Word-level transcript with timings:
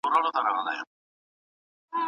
په 0.03 0.07
دې 0.11 0.11
تیارې 0.13 0.29
پسې 0.33 0.39
به 0.41 0.41
لمر 0.43 0.53
غوندې 0.53 0.75
راخیژي 0.79 1.91
وطن 1.91 1.99